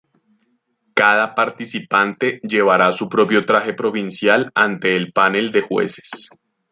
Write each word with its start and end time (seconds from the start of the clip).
Cada 0.95 1.35
participante 1.35 2.39
llevará 2.41 2.91
su 2.91 3.07
propio 3.07 3.45
traje 3.45 3.75
provincial 3.75 4.51
ante 4.55 4.97
el 4.97 5.11
panel 5.13 5.51
de 5.51 5.61
jueces. 5.61 6.29